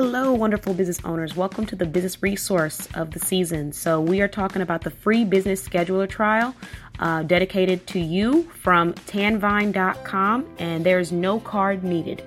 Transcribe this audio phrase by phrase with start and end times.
[0.00, 1.34] Hello, wonderful business owners.
[1.34, 3.72] Welcome to the business resource of the season.
[3.72, 6.54] So, we are talking about the free business scheduler trial
[7.00, 12.22] uh, dedicated to you from tanvine.com, and there's no card needed.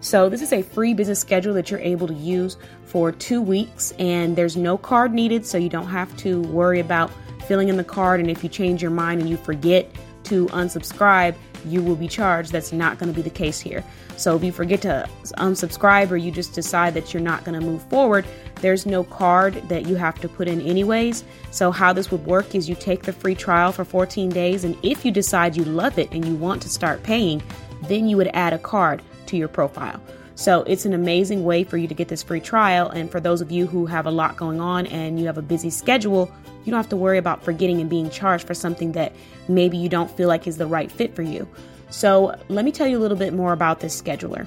[0.00, 3.92] So, this is a free business schedule that you're able to use for two weeks,
[3.92, 7.10] and there's no card needed, so you don't have to worry about
[7.48, 8.20] filling in the card.
[8.20, 9.90] And if you change your mind and you forget
[10.24, 12.52] to unsubscribe, you will be charged.
[12.52, 13.84] That's not going to be the case here.
[14.16, 15.08] So if you forget to
[15.38, 18.24] unsubscribe or you just decide that you're not going to move forward,
[18.60, 21.24] there's no card that you have to put in anyways.
[21.50, 24.76] So how this would work is you take the free trial for 14 days and
[24.82, 27.42] if you decide you love it and you want to start paying,
[27.88, 30.00] then you would add a card to your profile.
[30.36, 32.88] So it's an amazing way for you to get this free trial.
[32.88, 35.42] And for those of you who have a lot going on and you have a
[35.42, 36.30] busy schedule,
[36.64, 39.12] you don't have to worry about forgetting and being charged for something that
[39.48, 41.48] maybe you don't feel like is the right fit for you.
[41.90, 44.46] So let me tell you a little bit more about this scheduler.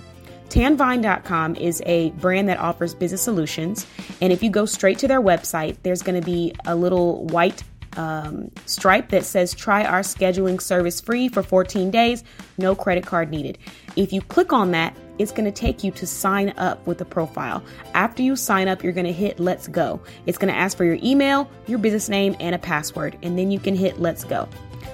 [0.50, 3.86] Tanvine.com is a brand that offers business solutions.
[4.22, 7.64] And if you go straight to their website, there's going to be a little white
[7.98, 12.24] um, stripe that says try our scheduling service free for 14 days,
[12.58, 13.58] no credit card needed.
[13.96, 17.06] If you click on that, it's going to take you to sign up with a
[17.06, 17.64] profile.
[17.94, 20.00] After you sign up, you're going to hit let's go.
[20.26, 23.52] It's going to ask for your email, your business name, and a password, and then
[23.52, 24.48] you can hit let's go.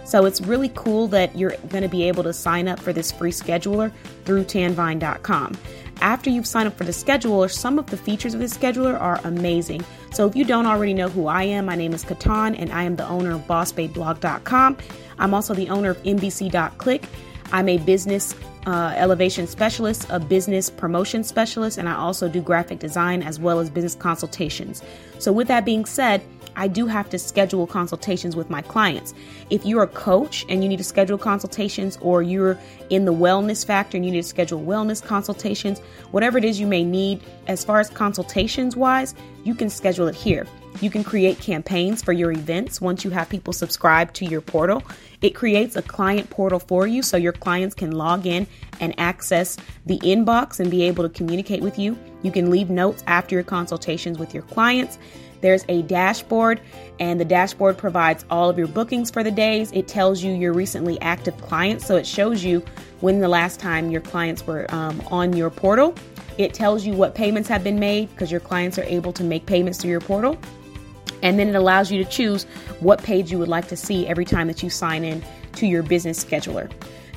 [0.05, 3.11] So it's really cool that you're going to be able to sign up for this
[3.11, 3.91] free scheduler
[4.25, 5.57] through tanvine.com.
[6.01, 9.21] After you've signed up for the scheduler, some of the features of the scheduler are
[9.23, 9.85] amazing.
[10.11, 12.83] So if you don't already know who I am, my name is Katan and I
[12.83, 14.77] am the owner of bossbabeblog.com.
[15.19, 17.07] I'm also the owner of NBC.click.
[17.51, 22.79] I'm a business uh, elevation specialist, a business promotion specialist, and I also do graphic
[22.79, 24.81] design as well as business consultations.
[25.19, 26.21] So, with that being said,
[26.55, 29.13] I do have to schedule consultations with my clients.
[29.49, 32.57] If you're a coach and you need to schedule consultations, or you're
[32.89, 35.79] in the wellness factor and you need to schedule wellness consultations,
[36.11, 40.15] whatever it is you may need as far as consultations wise, you can schedule it
[40.15, 40.47] here.
[40.81, 44.81] You can create campaigns for your events once you have people subscribe to your portal.
[45.21, 48.47] It creates a client portal for you so your clients can log in
[48.79, 49.55] and access
[49.85, 51.97] the inbox and be able to communicate with you.
[52.23, 54.97] You can leave notes after your consultations with your clients.
[55.43, 56.61] There's a dashboard,
[57.01, 59.73] and the dashboard provides all of your bookings for the days.
[59.73, 62.63] It tells you your recently active clients, so it shows you
[63.01, 65.93] when the last time your clients were um, on your portal.
[66.37, 69.45] It tells you what payments have been made because your clients are able to make
[69.45, 70.37] payments through your portal.
[71.21, 72.45] And then it allows you to choose
[72.79, 75.21] what page you would like to see every time that you sign in
[75.55, 76.71] to your business scheduler.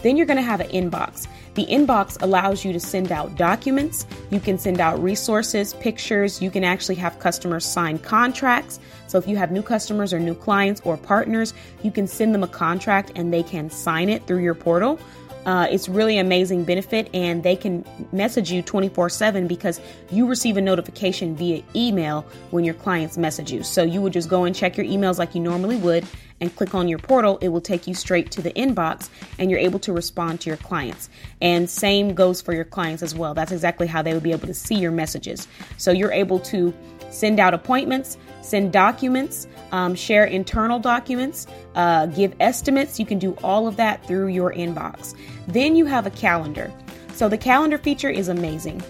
[0.06, 1.26] Then you're going to have an inbox.
[1.54, 6.48] The inbox allows you to send out documents, you can send out resources, pictures, you
[6.48, 8.78] can actually have customers sign contracts.
[9.08, 12.44] So if you have new customers or new clients or partners, you can send them
[12.44, 15.00] a contract and they can sign it through your portal.
[15.44, 19.80] Uh, it's really amazing benefit and they can message you 24 7 because
[20.12, 23.64] you receive a notification via email when your clients message you.
[23.64, 26.06] So you would just go and check your emails like you normally would
[26.40, 29.08] and click on your portal, it will take you straight to the inbox
[29.38, 31.08] and you're able to respond to your clients.
[31.40, 33.34] And same goes for your clients as well.
[33.34, 35.48] That's exactly how they would be able to see your messages.
[35.76, 36.74] So you're able to
[37.10, 42.98] send out appointments, send documents, um, share internal documents, uh, give estimates.
[43.00, 45.14] You can do all of that through your inbox.
[45.48, 46.72] Then you have a calendar.
[47.14, 48.82] So the calendar feature is amazing.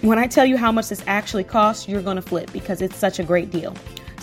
[0.00, 2.96] When I tell you how much this actually costs, you're going to flip because it's
[2.96, 3.74] such a great deal.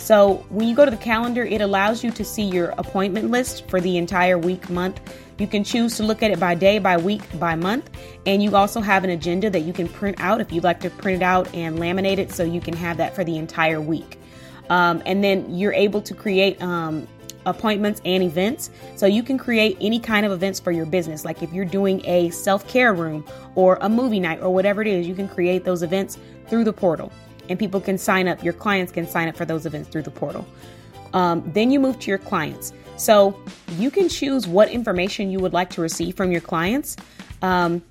[0.02, 3.68] So when you go to the calendar, it allows you to see your appointment list
[3.68, 5.00] for the entire week, month.
[5.38, 7.88] You can choose to look at it by day, by week, by month.
[8.26, 10.90] And you also have an agenda that you can print out if you'd like to
[10.90, 14.18] print it out and laminate it so you can have that for the entire week.
[14.70, 17.06] Um, and then you're able to create um,
[17.46, 18.70] appointments and events.
[18.96, 21.24] So you can create any kind of events for your business.
[21.24, 23.24] Like if you're doing a self care room
[23.54, 26.72] or a movie night or whatever it is, you can create those events through the
[26.72, 27.12] portal
[27.48, 28.42] and people can sign up.
[28.42, 30.46] Your clients can sign up for those events through the portal.
[31.12, 32.72] Um, then you move to your clients.
[32.96, 33.38] So
[33.76, 36.96] you can choose what information you would like to receive from your clients.
[37.42, 37.82] Um,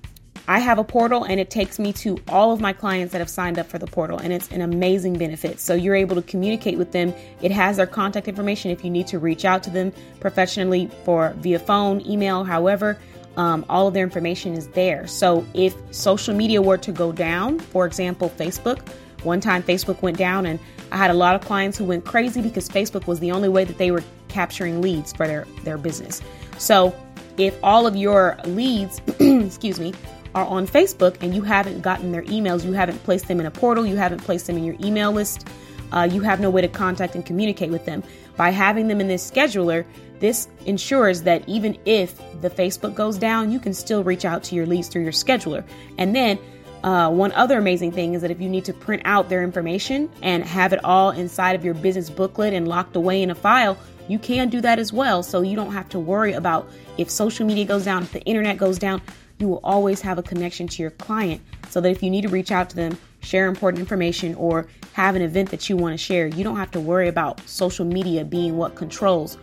[0.48, 3.30] I have a portal and it takes me to all of my clients that have
[3.30, 5.60] signed up for the portal, and it's an amazing benefit.
[5.60, 7.14] So you're able to communicate with them.
[7.42, 11.32] It has their contact information if you need to reach out to them professionally for
[11.38, 12.98] via phone, email, however.
[13.36, 15.06] Um, all of their information is there.
[15.06, 18.86] So if social media were to go down, for example, Facebook,
[19.24, 20.58] one time Facebook went down and
[20.90, 23.64] I had a lot of clients who went crazy because Facebook was the only way
[23.64, 26.20] that they were capturing leads for their, their business.
[26.58, 26.94] So
[27.38, 29.94] if all of your leads, excuse me,
[30.34, 33.50] are on Facebook and you haven't gotten their emails, you haven't placed them in a
[33.50, 35.46] portal, you haven't placed them in your email list,
[35.92, 38.02] uh, you have no way to contact and communicate with them.
[38.36, 39.84] By having them in this scheduler,
[40.20, 44.54] this ensures that even if the Facebook goes down, you can still reach out to
[44.54, 45.64] your leads through your scheduler.
[45.98, 46.38] And then
[46.82, 50.10] Uh, one other amazing thing is that if you need to print out their information
[50.20, 53.78] and have it all inside of your business booklet and locked away in a file,
[54.08, 55.22] you can do that as well.
[55.22, 56.68] So you don't have to worry about
[56.98, 59.00] if social media goes down, if the internet goes down,
[59.38, 62.28] you will always have a connection to your client so that if you need to
[62.28, 65.98] reach out to them, share important information, or have an event that you want to
[65.98, 69.38] share, you don't have to worry about social media being what controls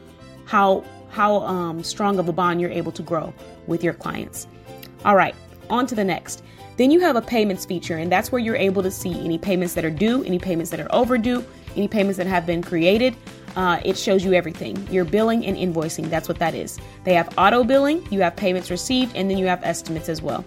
[0.50, 3.34] how how um, strong of a bond you're able to grow
[3.68, 4.48] with your clients.
[5.06, 5.36] All right,
[5.70, 6.44] on to the next.
[6.80, 9.74] Then you have a payments feature, and that's where you're able to see any payments
[9.74, 11.44] that are due, any payments that are overdue,
[11.76, 13.18] any payments that have been created.
[13.58, 16.10] Uh, it shows you everything your billing and invoicing.
[16.10, 16.80] That's what that is.
[17.04, 20.46] They have auto billing, you have payments received, and then you have estimates as well.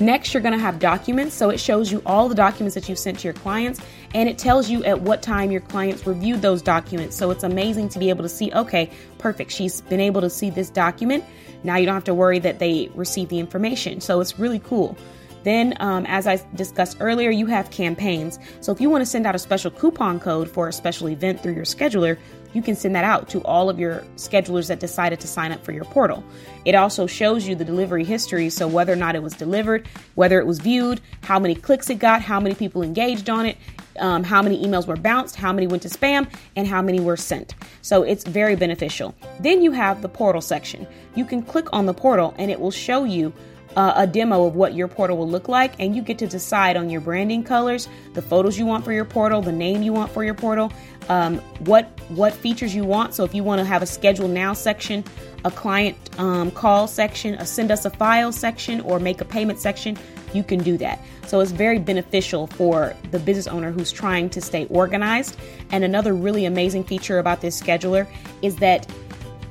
[0.00, 1.34] Next, you're going to have documents.
[1.34, 3.80] So it shows you all the documents that you've sent to your clients
[4.14, 7.16] and it tells you at what time your clients reviewed those documents.
[7.16, 9.50] So it's amazing to be able to see, okay, perfect.
[9.50, 11.24] She's been able to see this document.
[11.64, 14.00] Now you don't have to worry that they received the information.
[14.00, 14.96] So it's really cool.
[15.44, 18.38] Then, um, as I discussed earlier, you have campaigns.
[18.60, 21.42] So if you want to send out a special coupon code for a special event
[21.42, 22.18] through your scheduler,
[22.54, 25.62] you can send that out to all of your schedulers that decided to sign up
[25.64, 26.24] for your portal.
[26.64, 30.38] It also shows you the delivery history, so whether or not it was delivered, whether
[30.38, 33.56] it was viewed, how many clicks it got, how many people engaged on it,
[33.98, 37.16] um, how many emails were bounced, how many went to spam, and how many were
[37.16, 37.54] sent.
[37.82, 39.14] So it's very beneficial.
[39.40, 40.86] Then you have the portal section.
[41.14, 43.32] You can click on the portal and it will show you
[43.76, 46.76] uh, a demo of what your portal will look like, and you get to decide
[46.76, 50.10] on your branding colors, the photos you want for your portal, the name you want
[50.10, 50.72] for your portal,
[51.08, 53.14] um, what what features you want.
[53.14, 55.04] So if you want to have a schedule now section,
[55.44, 59.58] a client um, call section, a send us a file section, or make a payment
[59.58, 59.96] section,
[60.32, 61.00] you can do that.
[61.26, 65.36] So it's very beneficial for the business owner who's trying to stay organized.
[65.70, 68.06] And another really amazing feature about this scheduler
[68.40, 68.90] is that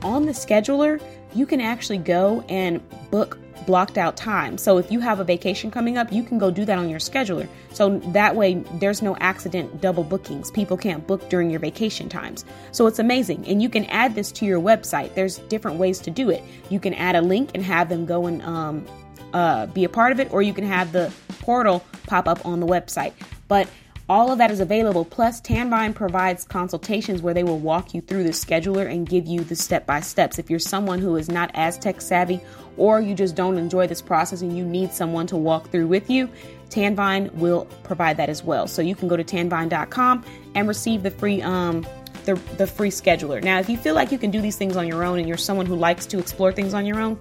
[0.01, 1.01] on the scheduler,
[1.35, 2.81] you can actually go and
[3.11, 4.57] book blocked out time.
[4.57, 6.99] So if you have a vacation coming up, you can go do that on your
[6.99, 7.47] scheduler.
[7.73, 10.51] So that way there's no accident double bookings.
[10.51, 12.45] People can't book during your vacation times.
[12.71, 13.45] So it's amazing.
[13.47, 15.13] And you can add this to your website.
[15.15, 16.43] There's different ways to do it.
[16.69, 18.85] You can add a link and have them go and um,
[19.33, 22.59] uh, be a part of it, or you can have the portal pop up on
[22.59, 23.13] the website.
[23.47, 23.69] But
[24.09, 25.03] all of that is available.
[25.03, 29.41] Plus, Tanvine provides consultations where they will walk you through the scheduler and give you
[29.41, 30.39] the step by steps.
[30.39, 32.39] If you're someone who is not as tech savvy
[32.77, 36.09] or you just don't enjoy this process and you need someone to walk through with
[36.09, 36.29] you,
[36.69, 38.67] Tanvine will provide that as well.
[38.67, 40.23] So you can go to tanvine.com
[40.55, 41.85] and receive the free um,
[42.25, 43.41] the, the free scheduler.
[43.41, 45.37] Now, if you feel like you can do these things on your own and you're
[45.37, 47.17] someone who likes to explore things on your own,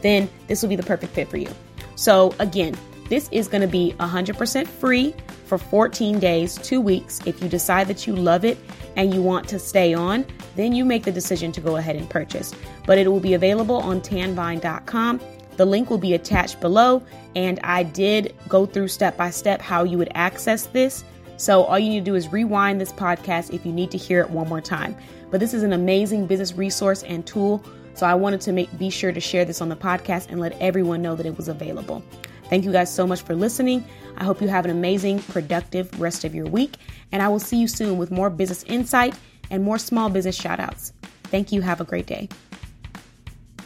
[0.00, 1.50] then this will be the perfect fit for you.
[1.94, 2.74] So, again,
[3.08, 5.14] this is going to be 100% free
[5.44, 7.20] for 14 days, two weeks.
[7.24, 8.58] If you decide that you love it
[8.96, 10.26] and you want to stay on,
[10.56, 12.54] then you make the decision to go ahead and purchase.
[12.86, 15.20] But it will be available on tanvine.com.
[15.56, 17.02] The link will be attached below,
[17.34, 21.04] and I did go through step by step how you would access this.
[21.38, 24.20] So all you need to do is rewind this podcast if you need to hear
[24.20, 24.96] it one more time.
[25.30, 27.64] But this is an amazing business resource and tool.
[27.94, 30.52] So I wanted to make be sure to share this on the podcast and let
[30.60, 32.02] everyone know that it was available.
[32.48, 33.84] Thank you guys so much for listening.
[34.16, 36.76] I hope you have an amazing, productive rest of your week,
[37.12, 39.14] and I will see you soon with more business insight
[39.50, 40.92] and more small business shout outs.
[41.24, 41.60] Thank you.
[41.60, 42.28] Have a great day.